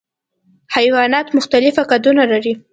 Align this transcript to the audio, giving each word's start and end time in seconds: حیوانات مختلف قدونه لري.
حیوانات 0.75 1.27
مختلف 1.37 1.75
قدونه 1.91 2.23
لري. 2.31 2.53